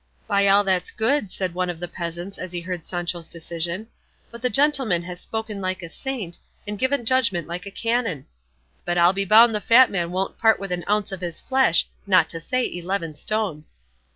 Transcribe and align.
"By 0.27 0.47
all 0.47 0.63
that's 0.63 0.89
good," 0.89 1.31
said 1.31 1.53
one 1.53 1.69
of 1.69 1.79
the 1.79 1.87
peasants 1.87 2.39
as 2.39 2.51
he 2.51 2.61
heard 2.61 2.87
Sancho's 2.87 3.27
decision, 3.27 3.85
"but 4.31 4.41
the 4.41 4.49
gentleman 4.49 5.03
has 5.03 5.21
spoken 5.21 5.61
like 5.61 5.83
a 5.83 5.89
saint, 5.89 6.39
and 6.67 6.79
given 6.79 7.05
judgment 7.05 7.47
like 7.47 7.67
a 7.67 7.69
canon! 7.69 8.25
But 8.83 8.97
I'll 8.97 9.13
be 9.13 9.25
bound 9.25 9.53
the 9.53 9.61
fat 9.61 9.91
man 9.91 10.09
won't 10.11 10.39
part 10.39 10.59
with 10.59 10.71
an 10.71 10.85
ounce 10.89 11.11
of 11.11 11.21
his 11.21 11.39
flesh, 11.39 11.85
not 12.07 12.29
to 12.29 12.39
say 12.39 12.65
eleven 12.73 13.13
stone." 13.13 13.65